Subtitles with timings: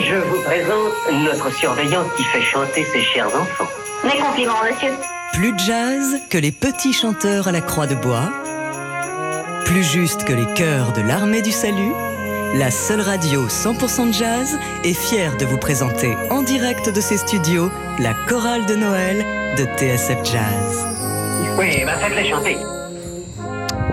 [0.00, 3.68] Je vous présente notre surveillante qui fait chanter ses chers enfants.
[4.02, 4.92] Mes compliments, monsieur.
[5.34, 8.28] Plus de jazz que les petits chanteurs à la croix de bois.
[9.64, 11.92] Plus juste que les chœurs de l'armée du salut.
[12.54, 17.18] La seule radio 100% de jazz est fière de vous présenter en direct de ses
[17.18, 17.70] studios
[18.00, 19.24] la chorale de Noël
[19.56, 20.86] de TSF Jazz.
[21.56, 22.58] Oui, bah faites-les chanter.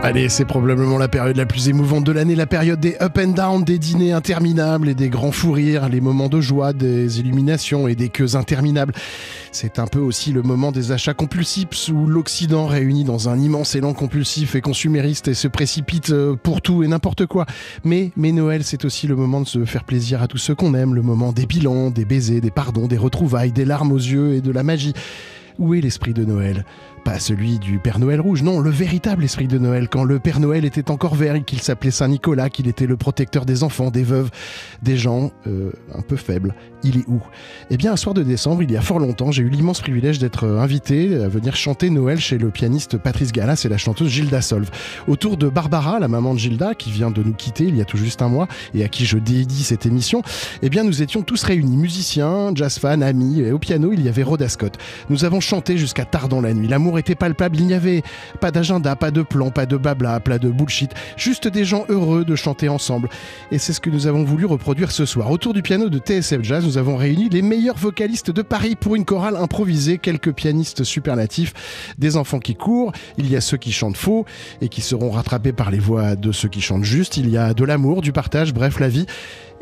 [0.03, 3.33] Allez, c'est probablement la période la plus émouvante de l'année, la période des up and
[3.33, 7.87] down, des dîners interminables et des grands fous rires, les moments de joie, des illuminations
[7.87, 8.93] et des queues interminables.
[9.51, 13.75] C'est un peu aussi le moment des achats compulsifs où l'Occident réuni dans un immense
[13.75, 17.45] élan compulsif et consumériste et se précipite euh, pour tout et n'importe quoi.
[17.83, 20.73] Mais, mais Noël, c'est aussi le moment de se faire plaisir à tous ceux qu'on
[20.73, 24.33] aime, le moment des bilans, des baisers, des pardons, des retrouvailles, des larmes aux yeux
[24.33, 24.93] et de la magie.
[25.59, 26.65] Où est l'esprit de Noël?
[27.03, 30.39] Pas celui du Père Noël rouge, non, le véritable esprit de Noël, quand le Père
[30.39, 33.91] Noël était encore vert et qu'il s'appelait Saint Nicolas, qu'il était le protecteur des enfants,
[33.91, 34.29] des veuves,
[34.81, 36.53] des gens euh, un peu faibles.
[36.83, 37.21] Il est où?
[37.69, 40.19] Eh bien, un soir de décembre, il y a fort longtemps, j'ai eu l'immense privilège
[40.19, 44.41] d'être invité à venir chanter Noël chez le pianiste Patrice Gallas et la chanteuse Gilda
[44.41, 44.69] Solve.
[45.07, 47.85] Autour de Barbara, la maman de Gilda, qui vient de nous quitter il y a
[47.85, 50.21] tout juste un mois et à qui je dédie cette émission,
[50.61, 54.09] eh bien, nous étions tous réunis, musiciens, jazz fans, amis, et au piano, il y
[54.09, 54.77] avait Rhoda Scott.
[55.09, 56.67] Nous avons chanté jusqu'à tard dans la nuit.
[56.67, 58.03] L'amour était palpable, il n'y avait
[58.39, 62.25] pas d'agenda, pas de plan, pas de blabla, pas de bullshit, juste des gens heureux
[62.25, 63.09] de chanter ensemble.
[63.51, 65.31] Et c'est ce que nous avons voulu reproduire ce soir.
[65.31, 68.95] Autour du piano de TSF Jazz, nous avons réuni les meilleurs vocalistes de Paris pour
[68.95, 71.53] une chorale improvisée, quelques pianistes superlatifs,
[71.97, 74.25] des enfants qui courent, il y a ceux qui chantent faux
[74.61, 77.53] et qui seront rattrapés par les voix de ceux qui chantent juste, il y a
[77.53, 79.05] de l'amour, du partage, bref, la vie.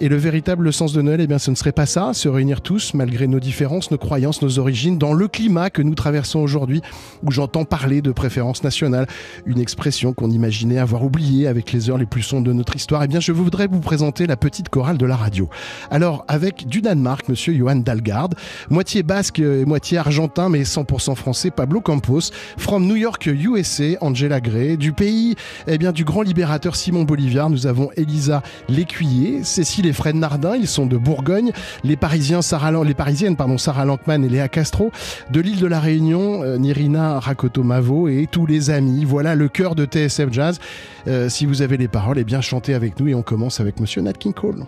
[0.01, 2.61] Et le véritable sens de Noël, eh bien, ce ne serait pas ça, se réunir
[2.61, 6.81] tous, malgré nos différences, nos croyances, nos origines, dans le climat que nous traversons aujourd'hui,
[7.21, 9.07] où j'entends parler de préférence nationale,
[9.45, 13.03] une expression qu'on imaginait avoir oubliée avec les heures les plus sombres de notre histoire.
[13.03, 15.49] Eh bien, je voudrais vous présenter la petite chorale de la radio.
[15.91, 18.29] Alors, avec du Danemark, monsieur Johan Dalgard,
[18.69, 24.39] moitié basque et moitié argentin, mais 100% français, Pablo Campos, from New York, USA, Angela
[24.39, 25.35] Gray, du pays,
[25.67, 30.55] eh bien, du grand libérateur Simon Bolivar, nous avons Elisa Lécuyer, Cécile les Fred Nardin,
[30.55, 31.51] ils sont de Bourgogne.
[31.83, 34.91] Les Parisiens, Sarah, les Parisiennes, pardon, Sarah Lankman et Léa Castro.
[35.31, 39.03] De l'île de la Réunion, euh, Nirina Rakoto-Mavo et tous les amis.
[39.03, 40.59] Voilà le cœur de TSF Jazz.
[41.07, 43.79] Euh, si vous avez les paroles, eh bien chantez avec nous et on commence avec
[43.79, 44.67] Monsieur Nat King Cole.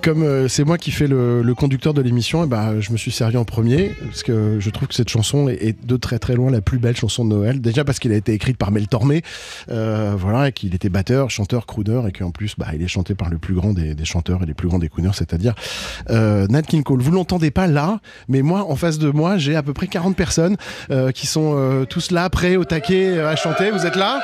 [0.00, 3.10] comme euh, c'est moi qui fais le, le conducteur de l'émission, ben, je me suis
[3.10, 6.34] servi en premier parce que je trouve que cette chanson est, est de très très
[6.34, 7.60] loin la plus belle chanson de Noël.
[7.60, 9.22] Déjà parce qu'elle a été écrite par Mel Tormé,
[9.70, 13.14] euh, voilà, et qu'il était batteur, chanteur, crooner, et qu'en plus, bah, il est chanté
[13.14, 15.54] par le plus grand des, des chanteurs et les plus grands des crooners, c'est-à-dire
[16.10, 17.00] euh, Nat King Cole.
[17.00, 20.16] Vous l'entendez pas là, mais moi, en face de moi, j'ai à peu près 40
[20.16, 20.56] personnes
[20.90, 23.70] euh, qui sont euh, tous là, prêts au taquet euh, à chanter.
[23.70, 24.20] Vous êtes là?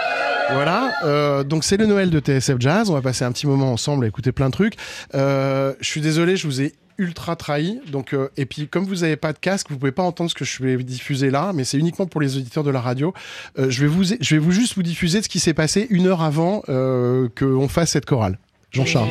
[0.53, 2.91] Voilà, euh, donc c'est le Noël de TSF Jazz.
[2.91, 4.75] On va passer un petit moment ensemble à écouter plein de trucs.
[5.15, 7.81] Euh, je suis désolé, je vous ai ultra trahi.
[7.91, 10.35] Donc, euh, et puis, comme vous n'avez pas de casque, vous pouvez pas entendre ce
[10.35, 13.13] que je vais diffuser là, mais c'est uniquement pour les auditeurs de la radio.
[13.59, 16.07] Euh, je vais vous, je vais vous juste vous diffuser ce qui s'est passé une
[16.07, 18.39] heure avant euh, qu'on fasse cette chorale.
[18.73, 19.09] Jean-Charles.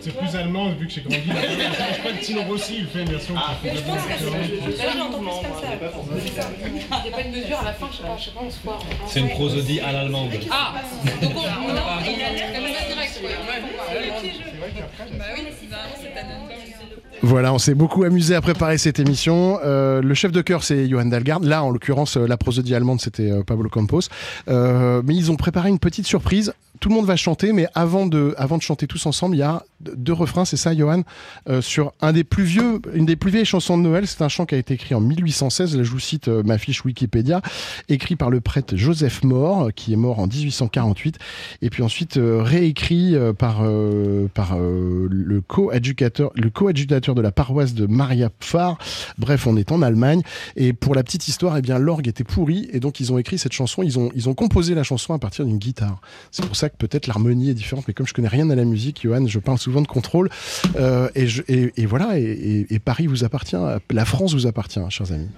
[0.00, 1.16] C'est plus allemand vu que j'ai grandi
[1.72, 3.34] Je crois que Tino Rossi il fait une version.
[3.34, 4.24] qui fait Je pense que c'est.
[4.24, 5.26] de- comme
[6.36, 6.42] ça.
[7.04, 8.40] Il n'y a pas une mesure à la fin, je sais pas, je sais pas,
[8.46, 8.78] on se voit.
[9.06, 10.30] C'est une prosodie à l'allemande.
[10.50, 10.74] Ah
[11.22, 11.38] Donc on.
[11.38, 13.20] on- Comme ça direct.
[15.18, 16.48] Bah oui, c'est anonyme.
[17.22, 19.58] Voilà, on s'est beaucoup amusé à préparer cette émission.
[19.64, 21.40] Euh, le chef de chœur, c'est Johan Dalgard.
[21.40, 24.00] Là, en l'occurrence, euh, la prosodie allemande, c'était euh, Pablo Campos.
[24.48, 26.52] Euh, mais ils ont préparé une petite surprise.
[26.80, 29.42] Tout le monde va chanter, mais avant de, avant de chanter tous ensemble, il y
[29.42, 31.02] a deux refrains, c'est ça, Johan,
[31.48, 34.06] euh, sur un des plus vieux, une des plus vieilles chansons de Noël.
[34.06, 35.76] C'est un chant qui a été écrit en 1816.
[35.76, 37.42] Là, je vous cite euh, ma fiche Wikipédia,
[37.88, 41.18] écrit par le prêtre Joseph Moore, qui est mort en 1848,
[41.62, 47.32] et puis ensuite euh, réécrit euh, par, euh, par euh, le co-adjudateur, le de la
[47.32, 48.78] paroisse de Maria Pfarr.
[49.18, 50.22] Bref, on est en Allemagne.
[50.56, 53.38] Et pour la petite histoire, eh bien, l'orgue était pourri, et donc ils ont écrit
[53.38, 53.82] cette chanson.
[53.82, 56.00] Ils ont, ils ont composé la chanson à partir d'une guitare.
[56.30, 59.02] C'est pour ça peut-être l'harmonie est différente, mais comme je connais rien à la musique,
[59.02, 60.30] Johan, je parle souvent de contrôle.
[60.76, 63.56] Euh, et, voilà, et Paris vous appartient,
[63.90, 65.28] la France vous appartient, chers amis.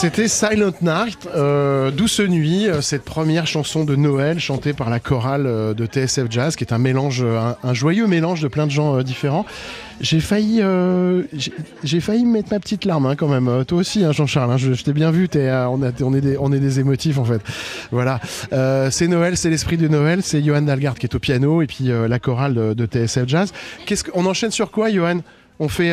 [0.00, 4.98] C'était Silent Night, euh, Douce Nuit, euh, cette première chanson de Noël chantée par la
[4.98, 8.70] chorale euh, de TSF Jazz, qui est un mélange, un, joyeux mélange de plein de
[8.70, 9.44] gens différents.
[10.00, 11.24] J'ai failli, euh,
[11.84, 13.62] j'ai- failli me mettre ma petite larme hein, quand même.
[13.66, 14.50] Toi aussi, hein, Jean-Charles.
[14.52, 15.28] hein, je t'ai bien vu.
[15.34, 17.42] on, est des, on est des émotifs en fait.
[17.90, 18.20] Voilà.
[18.90, 20.20] C'est Noël, c'est l'esprit de Noël.
[20.22, 23.52] C'est Johan Dalgard qui est au piano et puis la chorale de, TSF Jazz.
[23.84, 25.18] Qu'est-ce qu'on enchaîne sur quoi, Johan?
[25.58, 25.92] On fait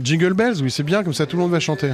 [0.00, 0.62] Jingle Bells.
[0.62, 1.02] Oui, c'est bien.
[1.02, 1.92] Comme ça, tout le monde va chanter.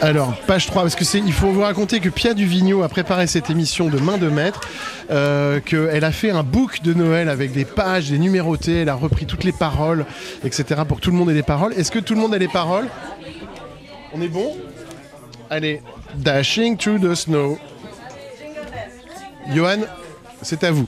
[0.00, 3.26] Alors, page 3, parce que c'est, il faut vous raconter que Pia Duvigneau a préparé
[3.26, 4.60] cette émission de main de maître,
[5.10, 8.94] euh, qu'elle a fait un book de Noël avec des pages, des numérotés, elle a
[8.94, 10.06] repris toutes les paroles,
[10.44, 10.82] etc.
[10.86, 11.72] pour que tout le monde ait les paroles.
[11.72, 12.86] Est-ce que tout le monde a les paroles?
[14.14, 14.56] On est bon?
[15.50, 15.82] Allez,
[16.14, 17.58] Dashing through the snow.
[19.54, 19.80] Johan,
[20.42, 20.86] c'est à vous.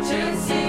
[0.00, 0.59] watching.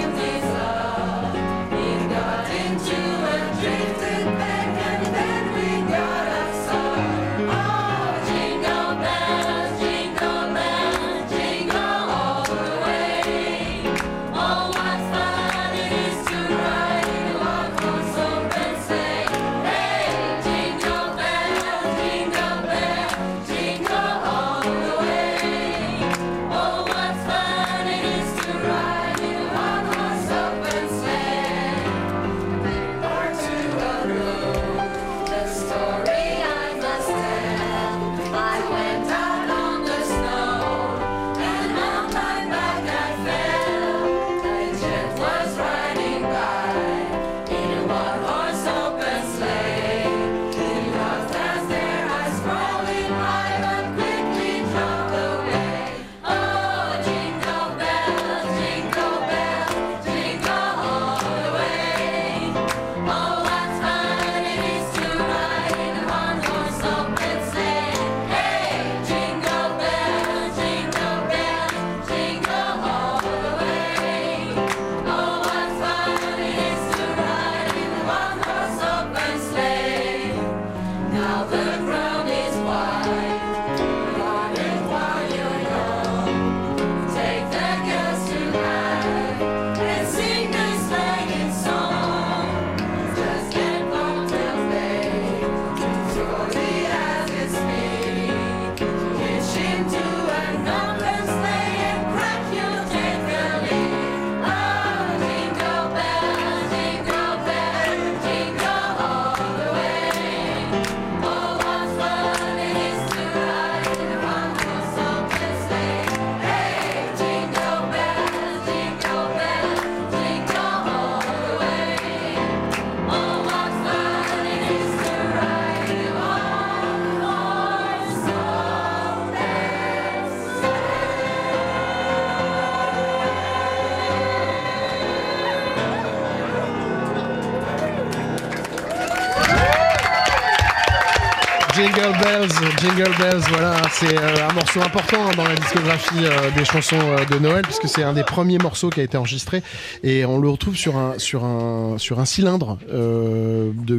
[142.82, 146.96] Jingle Bells, voilà, c'est euh, un morceau important hein, dans la discographie euh, des chansons
[146.98, 149.62] euh, de Noël puisque c'est un des premiers morceaux qui a été enregistré
[150.02, 152.78] et on le retrouve sur un sur un sur un cylindre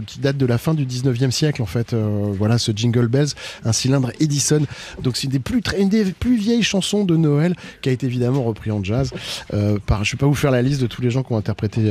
[0.06, 1.94] qui date de la fin du 19e siècle en fait.
[1.94, 3.30] Voilà, ce Jingle Bells,
[3.64, 4.64] un cylindre Edison.
[5.02, 8.06] Donc c'est une des plus une des plus vieilles chansons de Noël qui a été
[8.06, 9.12] évidemment repris en jazz.
[9.54, 11.82] Je vais pas vous faire la liste de tous les gens qui ont interprété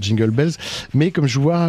[0.00, 0.54] Jingle Bells,
[0.92, 1.68] mais comme je vois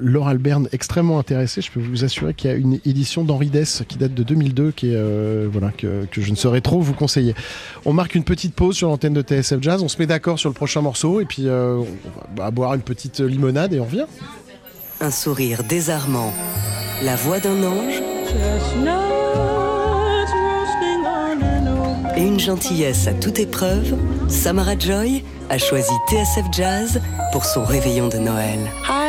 [0.00, 3.63] Laure Alberne extrêmement intéressée, je peux vous assurer qu'il y a une édition d'Henri Dess
[3.88, 6.94] qui date de 2002, qui est euh, voilà que, que je ne saurais trop vous
[6.94, 7.34] conseiller.
[7.84, 10.48] On marque une petite pause sur l'antenne de TSF Jazz, on se met d'accord sur
[10.48, 14.06] le prochain morceau et puis euh, on va boire une petite limonade et on revient.
[15.00, 16.32] Un sourire désarmant,
[17.02, 18.02] la voix d'un ange
[22.16, 23.94] et une gentillesse à toute épreuve,
[24.28, 27.00] Samara Joy a choisi TSF Jazz
[27.32, 28.58] pour son réveillon de Noël.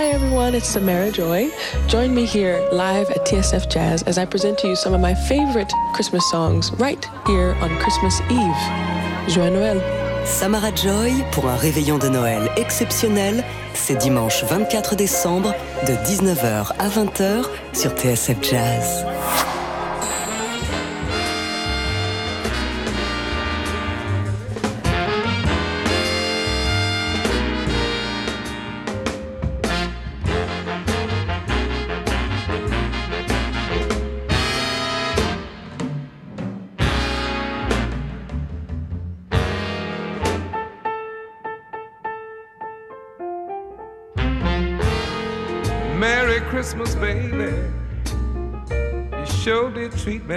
[0.05, 1.50] Hi everyone, it's Samara Joy.
[1.88, 5.15] Join me here live at TSF Jazz as I present to you some of my
[5.15, 9.33] favorite Christmas songs right here on Christmas Eve.
[9.33, 9.81] Joyeux Noël.
[10.24, 13.43] Samara Joy pour un réveillon de Noël exceptionnel,
[13.74, 15.55] c'est dimanche 24 décembre
[15.88, 19.07] de 19h à 20h sur TSF Jazz.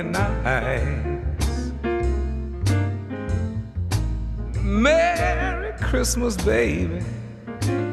[0.02, 1.72] Me nice.
[4.62, 7.04] Merry Christmas, baby.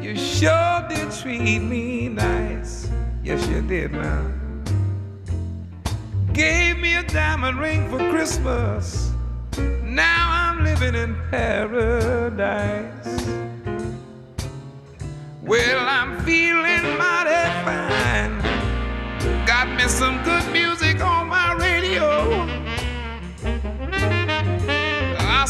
[0.00, 2.88] You sure did treat me nice.
[3.24, 4.30] Yes, you did now.
[6.32, 9.10] Gave me a diamond ring for Christmas.
[9.82, 13.26] Now I'm living in paradise.
[15.42, 18.34] Well, I'm feeling mighty fine.
[19.46, 20.85] Got me some good music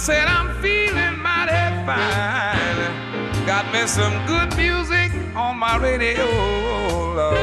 [0.07, 3.45] said I'm feeling mighty fine.
[3.45, 6.25] Got me some good music on my radio,
[7.17, 7.37] Lord.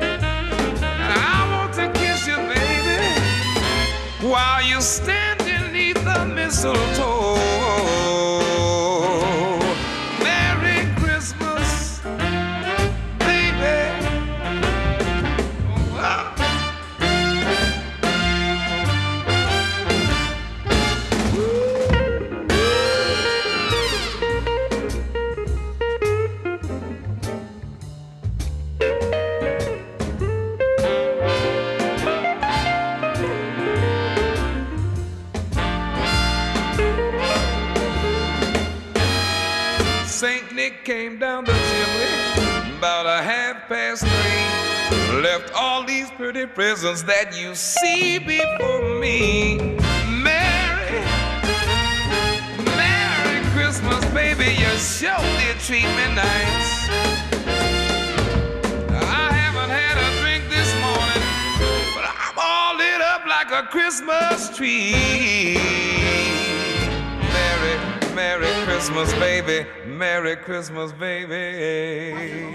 [0.00, 7.13] And I want to kiss you, baby, while you're standing neath the mistletoe.
[46.54, 49.58] Presents that you see before me.
[50.08, 51.00] Merry,
[52.76, 54.54] Merry Christmas, baby.
[54.54, 56.88] You sure did treat me nice.
[58.88, 61.22] I haven't had a drink this morning,
[61.92, 65.58] but I'm all lit up like a Christmas tree.
[67.34, 69.66] Merry, Merry Christmas, baby.
[69.86, 72.53] Merry Christmas, baby.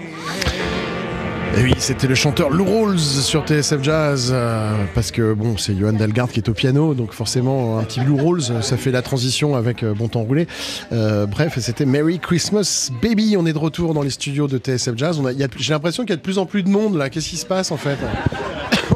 [1.60, 5.76] Et oui, c'était le chanteur Lou Rawls sur TSF Jazz, euh, parce que bon, c'est
[5.76, 9.02] Johan Dalgard qui est au piano, donc forcément un petit Lou Rawls, ça fait la
[9.02, 10.46] transition avec euh, Bon Temps Roulé.
[10.90, 13.36] Euh, bref, c'était Merry Christmas Baby.
[13.36, 15.20] On est de retour dans les studios de TSF Jazz.
[15.58, 17.10] J'ai l'impression qu'il y a de plus en plus de monde là.
[17.10, 17.98] Qu'est-ce qui se passe en fait?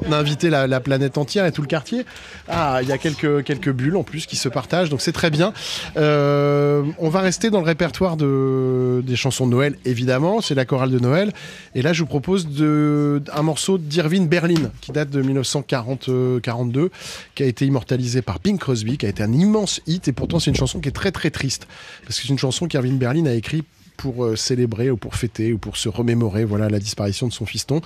[0.06, 2.04] On a invité la, la planète entière et tout le quartier.
[2.48, 5.52] Ah, il y a quelques, bulles en plus qui se partagent, donc c'est très bien.
[5.96, 10.40] Euh, on va rester dans le répertoire de, des chansons de Noël, évidemment.
[10.40, 11.32] C'est la chorale de Noël.
[11.74, 16.90] Et là, je vous propose un morceau d'Irving Berlin qui date de 1942,
[17.34, 20.08] qui a été immortalisé par Bing Crosby, qui a été un immense hit.
[20.08, 21.66] Et pourtant, c'est une chanson qui est très très triste.
[22.04, 25.52] Parce que c'est une chanson qu'Irving Berlin a écrite pour euh, célébrer ou pour fêter
[25.52, 27.80] ou pour se remémorer voilà la disparition de son fiston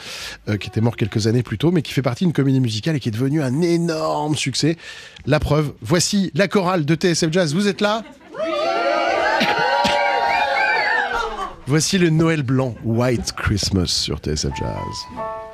[0.48, 2.96] euh, qui était mort quelques années plus tôt mais qui fait partie d'une comédie musicale
[2.96, 4.76] et qui est devenue un énorme succès.
[5.26, 7.54] La preuve, voici la chorale de TSF Jazz.
[7.54, 8.04] Vous êtes là?
[11.66, 15.47] Voici le Noël blanc, White Christmas sur TSF Jazz.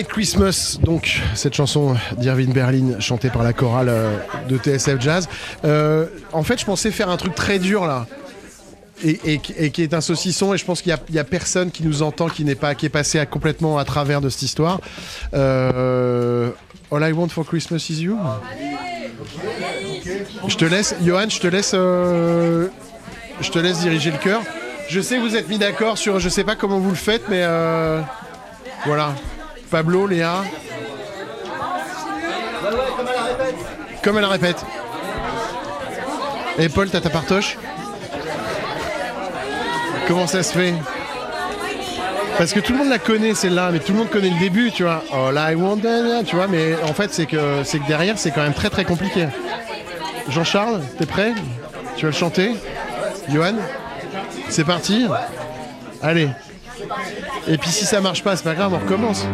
[0.00, 4.16] White Christmas, donc cette chanson d'Irving Berlin chantée par la chorale euh,
[4.48, 5.28] de TSF Jazz.
[5.66, 8.06] Euh, en fait, je pensais faire un truc très dur là.
[9.04, 12.28] Et, qui est un saucisson et je pense qu'il y, a personne qui nous entend
[12.28, 14.80] qui n'est pas qui est passé complètement à travers de cette histoire.
[15.34, 16.48] Euh,
[16.90, 18.16] All I want for Christmas is you.
[20.48, 24.40] Je te laisse, Johan, je te laisse, je te laisse diriger le chœur.
[24.88, 27.28] Je sais que vous êtes mis d'accord sur, je sais pas comment vous le faites,
[27.28, 27.44] mais
[28.86, 29.14] voilà.
[29.70, 30.44] Pablo, Léa.
[34.02, 34.64] Comme elle répète.
[36.58, 37.56] Et Paul, t'as ta partoche
[40.08, 40.74] Comment ça se fait
[42.36, 44.72] Parce que tout le monde la connaît celle-là, mais tout le monde connaît le début,
[44.72, 45.04] tu vois.
[45.12, 48.32] All I want, da, tu vois, mais en fait c'est que c'est que derrière c'est
[48.32, 49.28] quand même très très compliqué.
[50.28, 51.32] Jean-Charles, t'es prêt
[51.96, 52.56] Tu vas le chanter
[53.28, 53.54] Johan
[54.48, 55.06] C'est parti
[56.02, 56.28] Allez.
[57.50, 59.26] Et puis si ça marche pas, c'est pas grave, on recommence.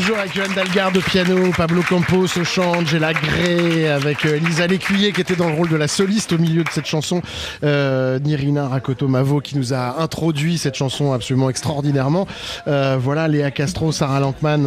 [0.00, 4.66] Toujours avec Johan Dalgarde au piano, Pablo Campos au chant, Angela Gray avec euh, Lisa
[4.66, 7.22] Lécuyer qui était dans le rôle de la soliste au milieu de cette chanson,
[7.64, 12.26] euh, Nirina Rakoto Mavo qui nous a introduit cette chanson absolument extraordinairement.
[12.68, 14.66] Euh, voilà, Léa Castro, Sarah Lankman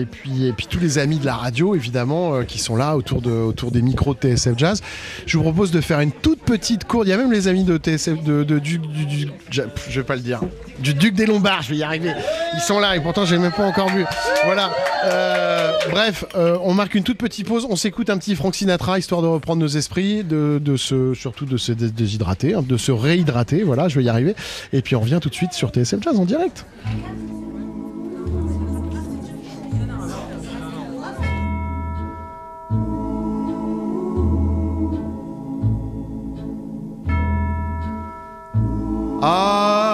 [0.00, 3.20] et, puis, et puis tous les amis de la radio évidemment qui sont là autour,
[3.20, 4.80] de, autour des micros de TSF Jazz.
[5.26, 7.64] Je vous propose de faire une toute petite courte, il y a même les amis
[7.64, 10.40] de TSF, de, de- du, du- du- je vais pas le dire,
[10.78, 12.12] du Duc des Lombards, je vais y arriver.
[12.54, 14.04] Ils sont là et pourtant j'ai même pas encore vu.
[14.44, 14.70] Voilà.
[15.04, 17.66] Euh, bref, euh, on marque une toute petite pause.
[17.68, 21.56] On s'écoute un petit Frank Sinatra histoire de reprendre nos esprits, de, se, surtout de
[21.56, 23.62] se dés- déshydrater, hein, de se réhydrater.
[23.62, 24.34] Voilà, je vais y arriver.
[24.72, 26.64] Et puis on revient tout de suite sur TSM Jazz en direct.
[39.22, 39.85] I'll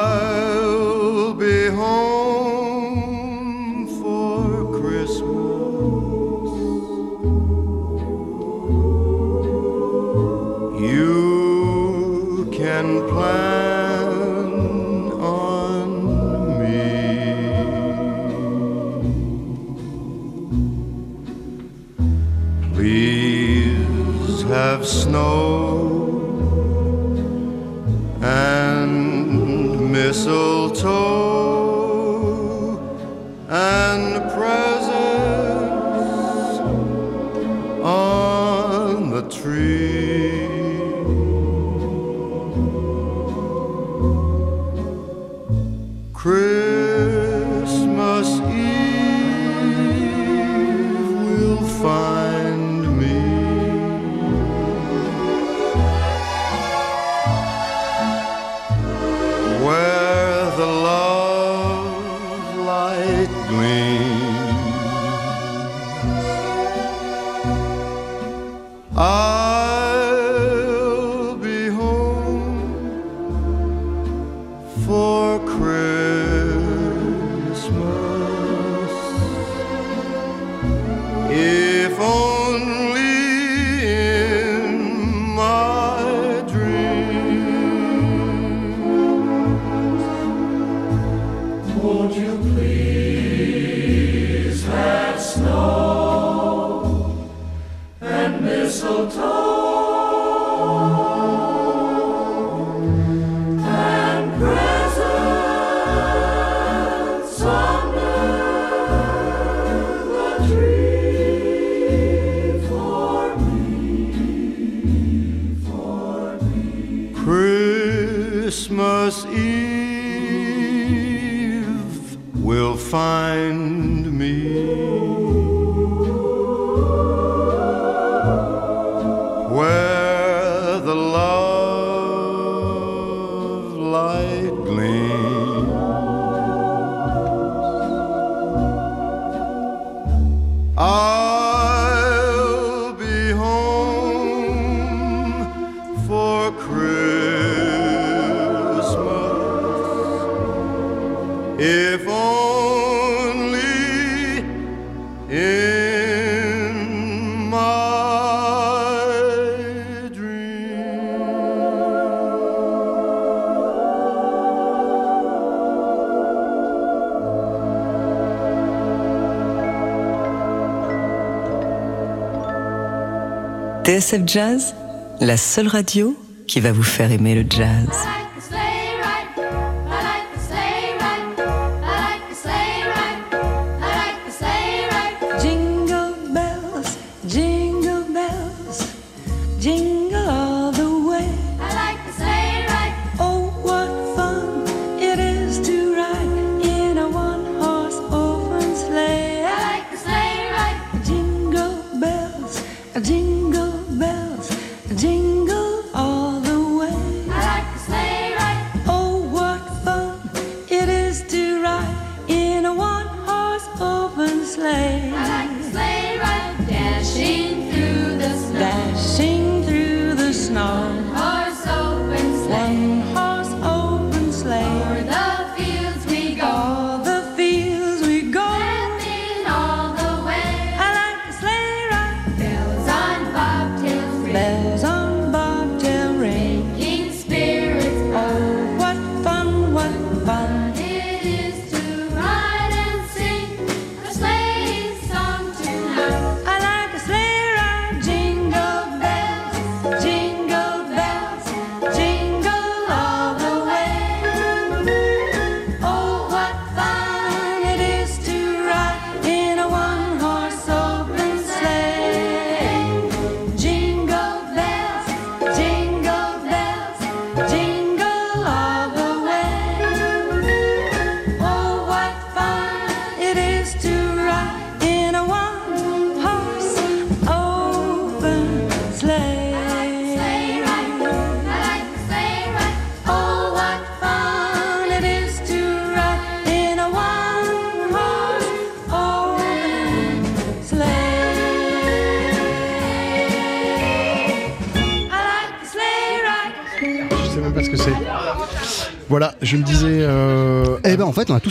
[174.27, 174.75] Jazz,
[175.20, 176.14] la seule radio
[176.46, 177.88] qui va vous faire aimer le jazz.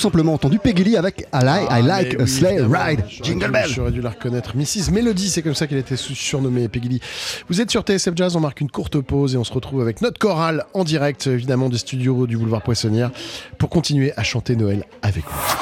[0.02, 2.60] Simplement entendu Peggy Lee avec I Like, I like a oui, Sleigh.
[2.62, 3.04] Ride.
[3.08, 3.70] J'aurais Jingle dû- Bell.
[3.70, 4.56] J'aurais dû la reconnaître.
[4.56, 4.91] Mrs.
[4.91, 7.02] Melody, c'est comme ça qu'elle était surnommée, Peggy Lee.
[7.49, 10.02] Vous êtes sur TSF Jazz, on marque une courte pause et on se retrouve avec
[10.02, 13.12] notre chorale en direct, évidemment, du studio du boulevard Poissonnière,
[13.58, 15.56] pour continuer à chanter Noël avec vous.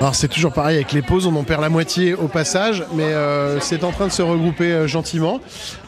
[0.00, 3.04] Alors c'est toujours pareil avec les pauses, on en perd la moitié au passage, mais
[3.04, 5.40] euh, c'est en train de se regrouper euh, gentiment.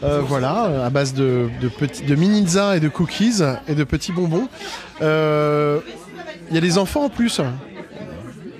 [0.05, 4.13] Euh, voilà, à base de, de, petits, de mini-za et de cookies et de petits
[4.13, 4.49] bonbons.
[5.01, 7.41] Il y a des enfants en plus,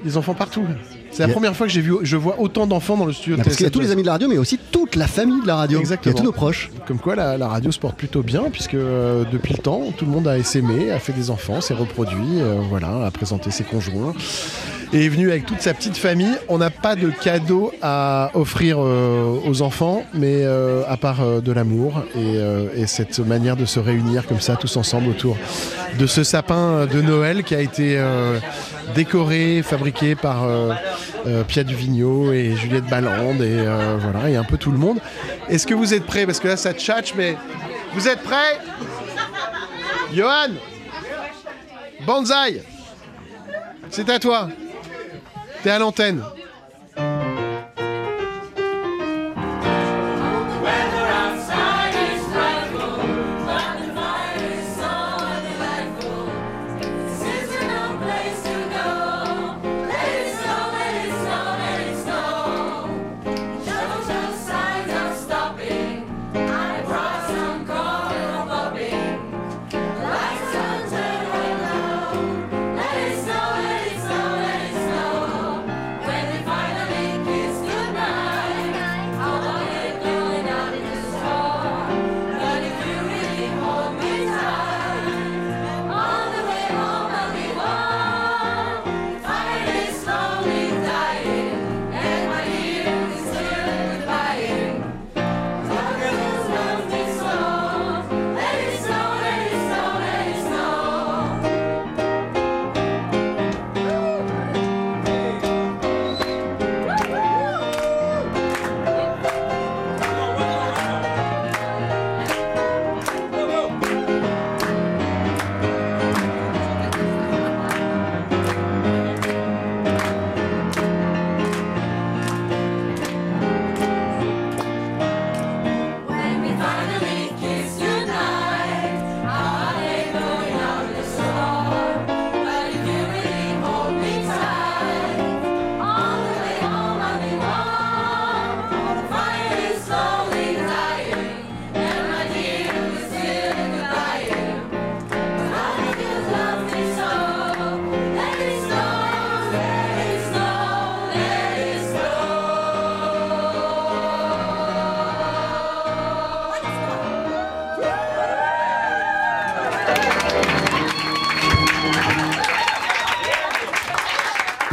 [0.07, 0.65] des enfants partout.
[1.11, 3.37] C'est la première fois que j'ai vu, je vois autant d'enfants dans le studio.
[3.37, 5.07] Bah, Parce qu'il y a tous les amis de la radio, mais aussi toute la
[5.07, 5.79] famille de la radio.
[5.81, 6.13] Exactement.
[6.13, 6.71] Il y a tous nos proches.
[6.87, 10.05] Comme quoi la, la radio se porte plutôt bien, puisque euh, depuis le temps, tout
[10.05, 13.65] le monde a essaimé, a fait des enfants, s'est reproduit, euh, voilà, a présenté ses
[13.65, 14.15] conjoints.
[14.93, 16.37] Et est venu avec toute sa petite famille.
[16.49, 21.41] On n'a pas de cadeau à offrir euh, aux enfants, mais euh, à part euh,
[21.41, 25.37] de l'amour et, et cette manière de se réunir comme ça, tous ensemble autour
[25.99, 28.01] de ce sapin de Noël qui a été
[28.95, 30.47] décoré, fabriqué par
[31.49, 33.65] Pia Duvigneau et Juliette Ballande et
[33.99, 34.99] voilà, et un peu tout le monde.
[35.49, 36.27] Est-ce que vous êtes prêts?
[36.27, 37.37] Parce que là, ça tchatche, mais
[37.95, 38.59] vous êtes prêts?
[40.15, 40.53] Johan?
[42.07, 42.63] Banzai?
[43.91, 44.49] C'est à toi.
[45.67, 46.23] T'es à l'antenne.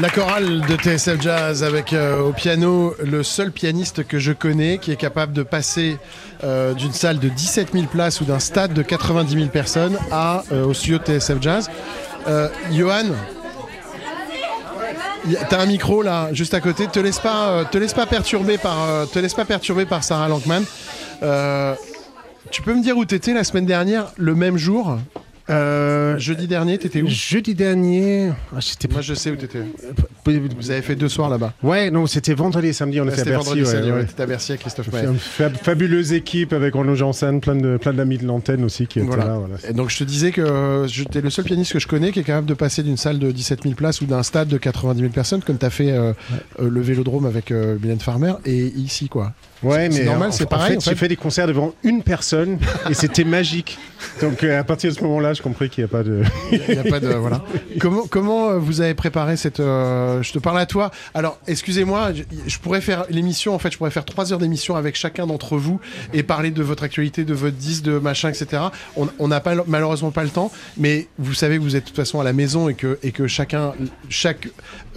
[0.03, 4.77] La chorale de TSF Jazz avec euh, au piano le seul pianiste que je connais
[4.77, 5.97] qui est capable de passer
[6.43, 10.43] euh, d'une salle de 17 000 places ou d'un stade de 90 000 personnes à,
[10.51, 11.69] euh, au studio de TSF Jazz.
[12.73, 13.05] Johan,
[15.49, 16.87] t'as un micro là juste à côté.
[16.87, 20.65] Te laisse pas, perturber par, te Sarah Lankman.
[22.51, 24.97] Tu peux me dire où t'étais la semaine dernière, le même jour?
[25.47, 28.29] Jeudi dernier, t'étais où Euh, Jeudi dernier.
[28.55, 29.59] ah, j'étais Moi, je sais où t'étais.
[30.25, 31.53] Vous avez fait deux soirs là-bas.
[31.63, 33.37] Ouais, non, c'était vendredi et samedi, on Ouais, était à Bercy.
[33.45, 33.97] vendredi, ouais, samedi, ouais.
[33.97, 35.11] ouais, t'étais à Bercy avec Christophe C'est Maé.
[35.11, 38.99] une fab- fabuleuse équipe avec Renaud Janssen, plein de plein d'amis de l'antenne aussi qui
[38.99, 39.25] étaient Voilà.
[39.25, 39.37] là.
[39.37, 39.55] Voilà.
[39.69, 42.19] Et donc je te disais que euh, j'étais le seul pianiste que je connais qui
[42.19, 44.99] est capable de passer d'une salle de 17 000 places ou d'un stade de 90
[45.01, 46.13] 000 personnes, comme tu as fait euh,
[46.61, 49.33] euh, le Vélodrome avec euh, Mylène Farmer, et ici quoi.
[49.63, 50.89] Ouais, mais normal, en- c'est en pareil, fait, en fait.
[50.91, 52.57] j'ai fait des concerts devant une personne
[52.89, 53.77] et c'était magique.
[54.21, 56.21] Donc euh, à partir de ce moment-là, je compris qu'il n'y a pas de.
[56.51, 57.41] Il y a pas de voilà.
[57.79, 60.91] Comment comment euh, vous avez préparé cette euh, Je te parle à toi.
[61.13, 64.75] Alors excusez-moi, je, je pourrais faire l'émission en fait, je pourrais faire trois heures d'émission
[64.75, 65.79] avec chacun d'entre vous
[66.13, 68.63] et parler de votre actualité, de votre disque, de machin, etc.
[69.19, 71.95] On n'a pas malheureusement pas le temps, mais vous savez que vous êtes de toute
[71.95, 73.73] façon à la maison et que et que chacun
[74.09, 74.47] chaque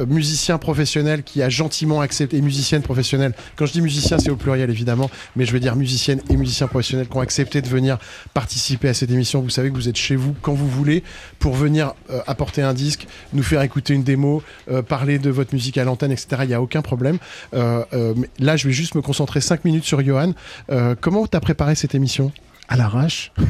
[0.07, 3.33] musicien professionnel qui a gentiment accepté et musicienne professionnelle.
[3.57, 6.67] Quand je dis musicien, c'est au pluriel évidemment, mais je veux dire musicienne et musiciens
[6.67, 7.99] professionnels qui ont accepté de venir
[8.35, 9.41] participer à cette émission.
[9.41, 11.03] Vous savez que vous êtes chez vous quand vous voulez
[11.39, 15.55] pour venir euh, apporter un disque, nous faire écouter une démo, euh, parler de votre
[15.55, 16.43] musique à l'antenne, etc.
[16.43, 17.19] Il n'y a aucun problème.
[17.55, 20.33] Euh, euh, là, je vais juste me concentrer 5 minutes sur Johan.
[20.71, 22.33] Euh, comment tu as préparé cette émission?
[22.69, 23.33] À l'arrache.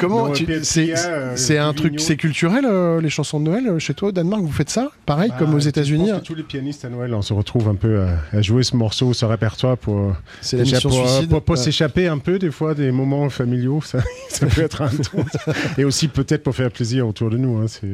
[0.00, 3.66] Comment Non, tu- c'est euh, c'est un truc c'est culturel euh, les chansons de Noël
[3.68, 4.90] euh, chez toi au Danemark vous faites ça?
[5.04, 7.74] Pareil comme aux Bah, États-Unis que tous les pianistes à Noël, on se retrouve un
[7.74, 11.28] peu à, à jouer ce morceau, ce répertoire pour, C'est la déjà mission pour, suicide.
[11.30, 11.60] pour- pour Ouais.
[11.62, 13.80] s'échapper un peu des fois des moments familiaux.
[13.82, 15.26] Ça, ça peut être un truc.
[15.76, 17.58] Et aussi peut-être pour faire plaisir autour de nous.
[17.58, 17.86] hein, c'est,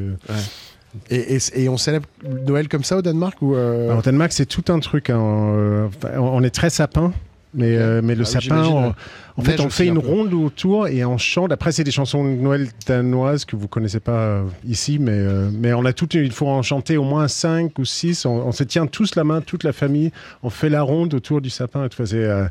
[1.11, 2.07] et, et- et on célèbre
[2.47, 5.11] Noël comme ça au Danemark ou euh, Alors, au Danemark, c'est tout un truc.
[5.11, 7.13] hein, enfin, on est très sapin.
[7.57, 8.95] Mais, euh, mais le Ah sapin.
[9.39, 11.53] En fait, on fait un une ronde autour et on chante.
[11.53, 15.51] Après, c'est des chansons de Noël danoises que vous connaissez pas euh, ici, mais, euh,
[15.53, 18.25] mais on a toute, il faut en chanter au moins cinq ou six.
[18.25, 20.11] On, on se tient tous la main, toute la famille.
[20.43, 21.89] On fait la ronde autour du sapin.
[21.89, 22.03] tout.
[22.15, 22.49] Euh,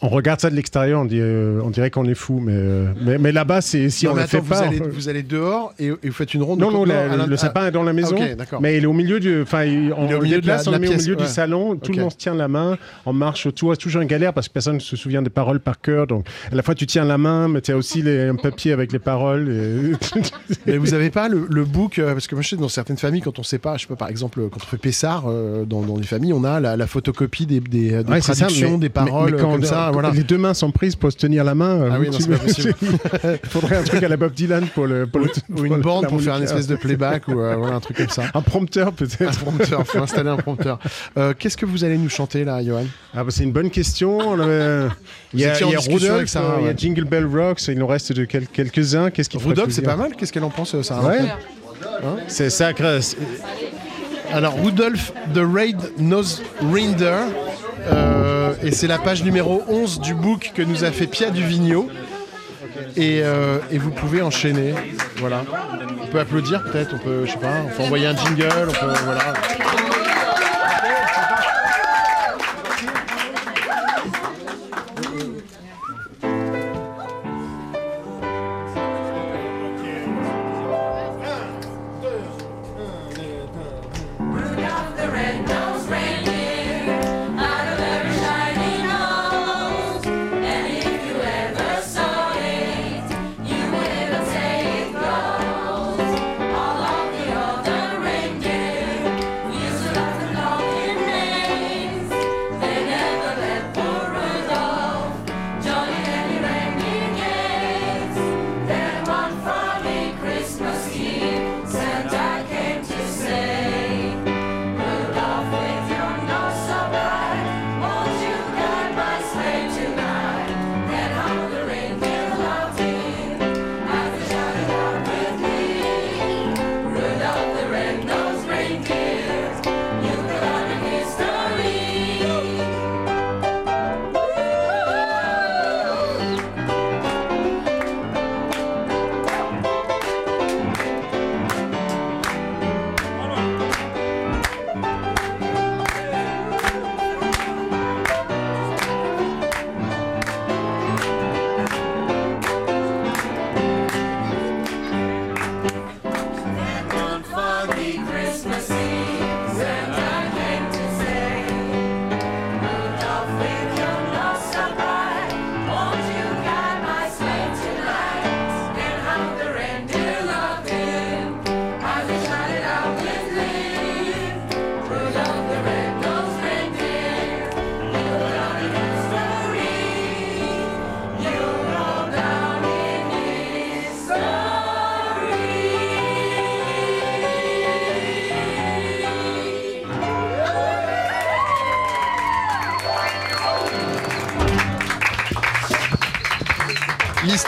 [0.00, 2.58] on regarde ça de l'extérieur, on, dit, euh, on dirait qu'on est fou, mais,
[3.02, 4.56] mais, mais là-bas, c'est si Non, on le fait attends, pas.
[4.56, 6.94] vous, allez, on- vous allez dehors et, et vous faites une ronde non, autour non,
[6.94, 8.60] la- le sapin est dans la maison, Ah, d'accord.
[8.60, 9.42] mais il est au milieu du.
[9.42, 10.78] Enfin, il- on, est au milieu de la- on au
[11.16, 14.08] du salon, tout le monde se tient la main, on marche autour, c'est toujours une
[14.08, 16.19] galère parce que personne ne se souvient des paroles par cœur, donc
[16.50, 18.92] à la fois tu tiens la main, mais tu as aussi les, un papier avec
[18.92, 19.48] les paroles.
[19.50, 20.20] et-
[20.66, 22.96] Mais vous avez pas le, le book euh, parce que moi je sais dans certaines
[22.96, 25.64] familles quand on sait pas je sais pas par exemple quand on fait Pessard euh,
[25.64, 28.46] dans, dans les familles on a la, la photocopie des, des, des Ouais, c'est ça,
[28.46, 30.96] traductions mais- des paroles mais- mais quand comme ça voilà Les deux mains sont prises
[30.96, 31.88] pour se tenir la main.
[31.90, 32.18] Ah euh, oui, non.
[33.42, 35.06] Il faudrait un truc à la Bob Dylan pour le.
[35.06, 37.76] Pour le- ou une le- bande pour faire une espèce de playback ou euh, voilà
[37.76, 39.22] un truc comme ça Un prompteur peut-être.
[39.22, 40.78] un prompteur faut installer un prompteur
[41.16, 42.84] Euh, qu'est-ce que vous allez nous chanter là Johan?
[43.14, 44.18] Ah bah c'est une bonne question.
[44.18, 44.88] On avait-
[45.34, 45.80] Il y a, il y a
[46.12, 46.74] Rudolph, avec Sarah, il y a ouais.
[46.76, 49.10] Jingle Bell Rocks, il nous reste de quel- quelques-uns.
[49.10, 51.18] Qu'est-ce qu'il Rudolph c'est pas mal qu'est-ce qu'elle en pense euh, Sarah Ouais.
[52.02, 52.98] Hein C'est sacré.
[54.32, 56.42] Alors Rudolph the Raid Nose
[56.72, 57.16] Rinder
[57.92, 61.88] euh, et c'est la page numéro 11 du book que nous a fait Pia Duvigneau
[62.96, 64.74] et, euh, et vous pouvez enchaîner
[65.16, 65.42] voilà
[66.02, 68.72] on peut applaudir peut-être on peut je sais pas on peut envoyer un jingle on
[68.72, 69.32] peut voilà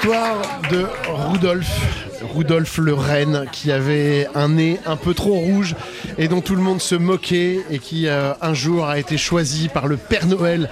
[0.03, 0.84] L'histoire de
[1.30, 5.76] Rudolph, Rudolph le renne, qui avait un nez un peu trop rouge
[6.18, 9.68] et dont tout le monde se moquait et qui euh, un jour a été choisi
[9.68, 10.68] par le Père Noël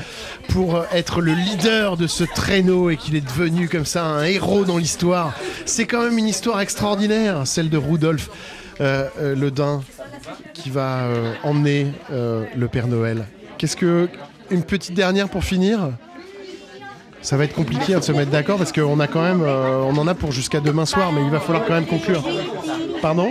[0.49, 4.25] pour euh, être le leader de ce traîneau et qu'il est devenu comme ça un
[4.25, 5.33] héros dans l'histoire.
[5.65, 8.31] C'est quand même une histoire extraordinaire, celle de Rudolph
[8.81, 9.07] euh,
[9.37, 9.85] le daim
[10.55, 11.05] qui va
[11.45, 13.27] emmener le Père Noël.
[13.59, 14.09] Qu'est-ce que
[14.51, 15.91] une petite dernière pour finir?
[17.23, 19.97] Ça va être compliqué de se mettre d'accord parce qu'on a quand même, euh, on
[19.99, 22.23] en a pour jusqu'à demain soir, mais il va falloir quand même conclure.
[23.03, 23.31] Pardon?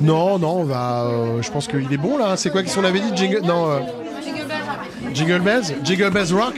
[0.00, 1.02] Non, non, on va.
[1.04, 2.36] euh, je pense qu'il est bon là.
[2.36, 3.10] C'est quoi qu'on avait dit?
[3.14, 3.70] Jingle Non.
[3.70, 3.78] euh,
[5.14, 5.74] Jingle Bells?
[5.84, 6.54] Jingle Bells Rock?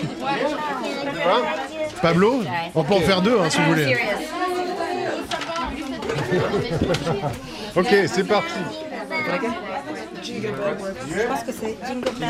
[2.01, 2.43] Pablo
[2.75, 3.97] On peut en faire deux hein, si vous voulez.
[7.75, 8.53] Ok, c'est parti.
[10.23, 12.29] Je pense que c'est Jingle Bell.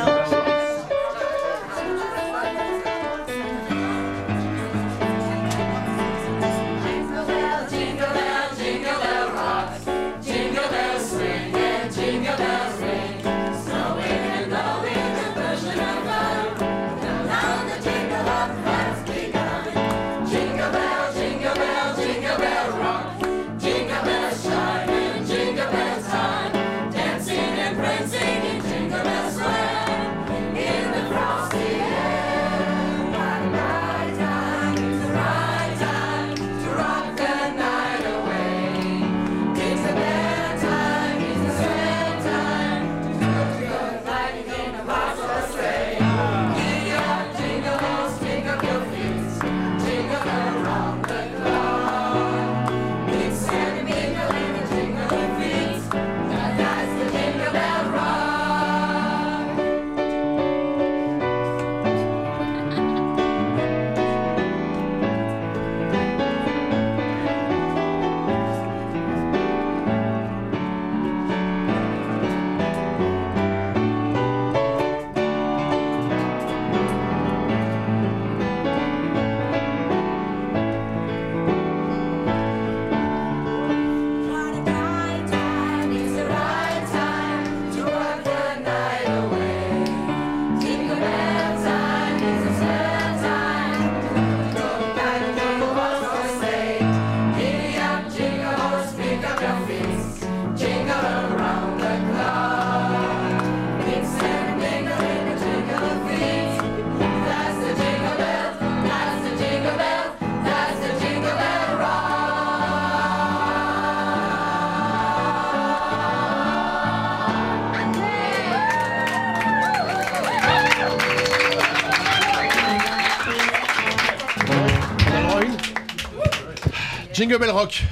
[127.29, 127.83] Bell Rock.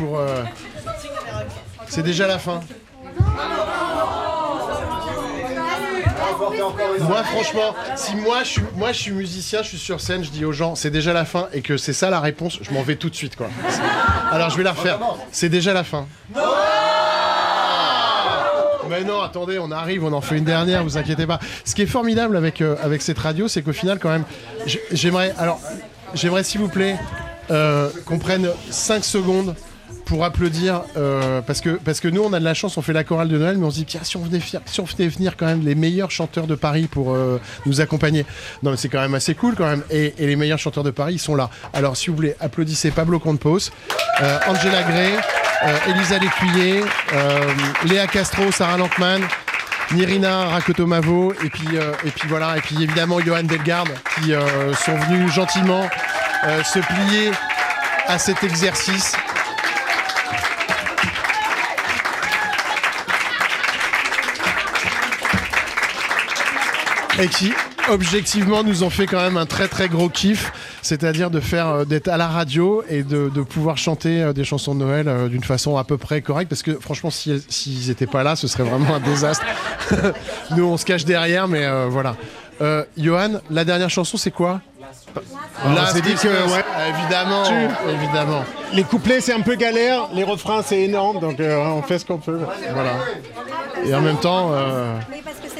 [0.00, 0.42] Euh,
[1.88, 2.60] C'est déjà la fin.
[7.00, 10.30] Moi, franchement, si moi je, suis, moi je suis musicien, je suis sur scène, je
[10.30, 12.82] dis aux gens, c'est déjà la fin, et que c'est ça la réponse, je m'en
[12.82, 13.48] vais tout de suite, quoi.
[14.30, 14.98] Alors je vais la refaire.
[15.30, 16.06] C'est déjà la fin.
[18.88, 21.40] Mais non, attendez, on arrive, on en fait une dernière, vous inquiétez pas.
[21.64, 24.24] Ce qui est formidable avec, euh, avec cette radio, c'est qu'au final, quand même,
[24.92, 25.60] j'aimerais, alors,
[26.14, 26.96] j'aimerais s'il vous plaît,
[27.50, 29.54] euh, qu'on prenne 5 secondes
[30.06, 32.92] pour applaudir, euh, parce, que, parce que nous, on a de la chance, on fait
[32.92, 35.08] la chorale de Noël, mais on se dit, tiens, si on venait, si on faisait
[35.08, 38.24] venir quand même les meilleurs chanteurs de Paris pour euh, nous accompagner.
[38.62, 39.82] Non, mais c'est quand même assez cool quand même.
[39.90, 41.50] Et, et les meilleurs chanteurs de Paris, ils sont là.
[41.74, 43.70] Alors, si vous voulez, applaudissez Pablo Compos,
[44.22, 45.12] euh, Angela Gray,
[45.88, 46.84] Elisa Lécuyer,
[47.86, 49.20] Léa Castro, Sarah Lankman.
[49.92, 51.68] Nirina Rakotomavo et puis
[52.04, 54.32] et puis voilà et puis évidemment Johan Delgarde qui
[54.84, 55.88] sont venus gentiment
[56.44, 57.30] euh, se plier
[58.06, 59.14] à cet exercice.
[67.18, 67.50] et qui
[67.88, 71.84] objectivement nous ont fait quand même un très très gros kiff, c'est-à-dire de faire euh,
[71.86, 75.78] d'être à la radio et de, pouvoir chanter euh, des chansons de Noël d'une façon
[75.78, 78.96] à peu près correcte, parce que franchement si s'ils étaient pas là, ce serait vraiment
[78.96, 79.46] un désastre.
[80.58, 82.16] nous on se cache derrière, mais voilà.
[82.98, 84.60] Johan, la dernière chanson c'est quoi?
[85.64, 86.64] On Last s'est dit que, ouais.
[87.00, 88.44] évidemment, Tu- évidemment.
[88.72, 90.08] Les couplets, c'est un peu galère.
[90.14, 91.20] Les refrains, c'est énorme.
[91.20, 92.40] Donc, euh, on fait ce qu'on peut.
[92.74, 92.92] Voilà.
[93.86, 94.96] Et en même temps, euh,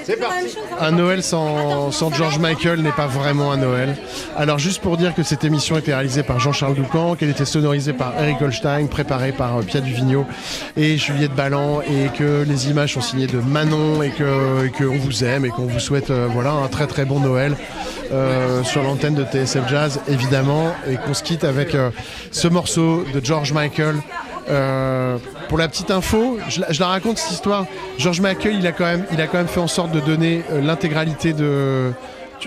[0.04, 0.56] C'est parti.
[0.80, 3.96] un Noël sans, sans George Michael n'est pas vraiment un Noël.
[4.36, 7.92] Alors juste pour dire que cette émission était réalisée par Jean-Charles Doucan, qu'elle était sonorisée
[7.92, 10.26] par Eric Holstein, préparée par euh, Pia Duvigneau
[10.76, 14.96] et Juliette Ballan, et que les images sont signées de Manon, et que et qu'on
[14.96, 17.54] vous aime, et qu'on vous souhaite euh, voilà un très très bon Noël
[18.12, 21.90] euh, sur l'antenne de TSF Jazz, évidemment, et qu'on se quitte avec euh,
[22.30, 23.96] ce morceau de George Michael.
[24.48, 27.66] Euh, pour la petite info, je la, raconte cette histoire.
[27.98, 30.42] George Michael, il a quand même, il a quand même fait en sorte de donner
[30.62, 31.92] l'intégralité de.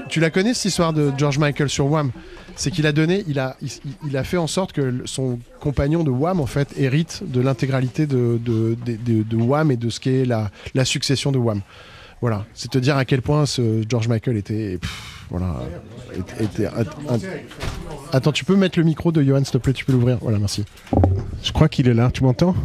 [0.08, 2.12] Tu, la connais cette histoire de George Michael sur Wham?
[2.56, 3.58] C'est qu'il a donné, il a,
[4.06, 8.06] il, a fait en sorte que son compagnon de Wham en fait hérite de l'intégralité
[8.06, 11.62] de, de, de, de- Wham et de ce qu'est la, la succession de Wham.
[12.22, 14.78] Voilà, c'est te dire à quel point ce George Michael était,
[15.30, 15.56] voilà,
[16.40, 16.68] était-
[18.12, 20.18] Attends, tu peux mettre le micro de Johan, s'il te plaît, tu peux l'ouvrir.
[20.22, 20.66] Voilà, merci.
[21.44, 22.10] Je crois qu'il est là.
[22.12, 22.56] Tu m'entends?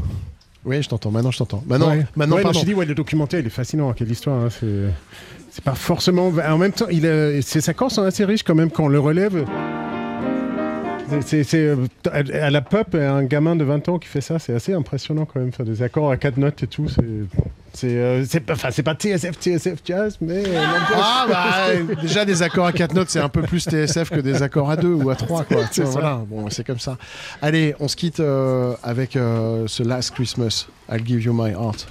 [0.65, 1.11] Oui, je t'entends.
[1.11, 1.62] Maintenant, je t'entends.
[1.67, 2.07] Maintenant, Ouais.
[2.17, 2.61] maintenant, Ouais, non, pardon.
[2.61, 3.93] je dis, ouais, le documentaire, il est fascinant.
[3.93, 4.45] Quelle histoire.
[4.45, 4.49] hein,
[5.51, 6.29] C'est, pas forcément.
[6.49, 8.99] En même temps, il a- ses accords sont assez riches quand même quand on le
[8.99, 9.45] relève.
[11.25, 11.77] C'est, c'est, euh,
[12.13, 15.39] à la pop, un gamin de 20 ans qui fait ça, c'est assez impressionnant quand
[15.41, 15.53] même.
[15.53, 17.03] Faire des accords à quatre notes et tout, c'est.
[17.77, 20.45] C'est, euh, c'est pas, enfin, c'est pas TSF, TSF Jazz, mais.
[20.47, 20.63] euh,
[20.95, 24.45] Ah bah déjà des accords à quatre notes c'est un peu plus TSF que des
[24.45, 25.63] accords à deux ou à trois quoi.
[25.73, 26.97] C'est voilà, bon c'est comme ça.
[27.43, 30.69] Allez, on se quitte euh, avec euh, ce Last Christmas.
[30.89, 31.89] I'll give you my heart.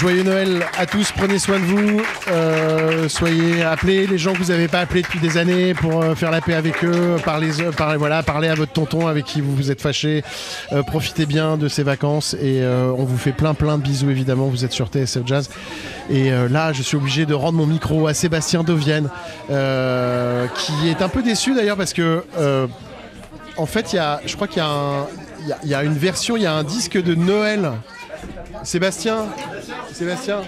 [0.00, 4.50] Joyeux Noël à tous, prenez soin de vous, euh, soyez appelés les gens que vous
[4.50, 7.70] n'avez pas appelés depuis des années pour euh, faire la paix avec eux, parlez, euh,
[7.70, 10.24] parlez, à votre tonton avec qui vous vous êtes fâché,
[10.86, 14.64] profitez bien de ces vacances et on vous fait plein plein de bisous évidemment, vous
[14.64, 15.50] êtes sur TSF Jazz.
[16.08, 19.10] Et là, je suis obligé de rendre mon micro à Sébastien Devienne,
[19.48, 22.24] qui est un peu déçu d'ailleurs parce que
[23.58, 24.62] en fait, y a, je crois qu'il
[25.64, 27.72] y a une version, il y a un disque de Noël.
[28.62, 29.26] Sébastien,
[30.00, 30.40] Sébastien,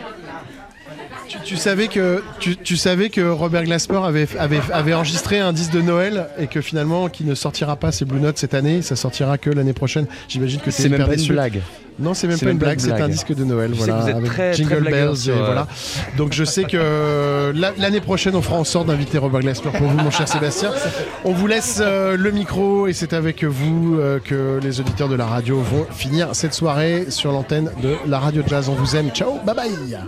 [1.32, 5.52] tu, tu savais que tu, tu savais que Robert Glasper avait, avait, avait enregistré un
[5.52, 8.82] disque de Noël et que finalement qui ne sortira pas c'est Blue Note cette année,
[8.82, 10.06] ça sortira que l'année prochaine.
[10.28, 11.60] J'imagine que C'est même pas une blague.
[11.98, 14.16] Non, c'est même pas une blague, c'est un disque de Noël, Je voilà, vous êtes
[14.16, 15.66] avec très, très Jingle blagueur Bells et euh, voilà.
[16.16, 19.86] Donc je sais que la- l'année prochaine on fera en sorte d'inviter Robert Glasper pour
[19.88, 20.70] vous, mon cher Sébastien.
[21.24, 25.16] On vous laisse euh, le micro et c'est avec vous euh, que les auditeurs de
[25.16, 28.68] la radio vont finir cette soirée sur l'antenne de la radio jazz.
[28.70, 29.10] On vous aime.
[29.10, 29.98] Ciao, bye bye.